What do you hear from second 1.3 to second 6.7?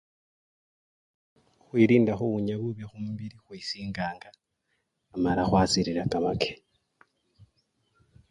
Khukhwilinda khuwunya bubi khumubili, khwisinganga mala khwasilila kamake.